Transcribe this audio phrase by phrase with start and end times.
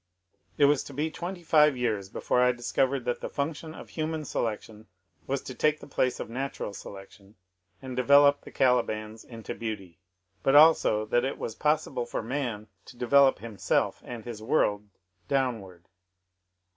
[0.57, 4.25] It was to be twenty five years before I discovered that the function of Human
[4.25, 4.87] Selection
[5.27, 7.35] was to take the place of Nat | ural Selection,
[7.83, 9.99] and develop the Calibans into beauty,
[10.41, 14.89] but also that it was possible for man to develop himself and his "v, world
[15.27, 15.87] downward.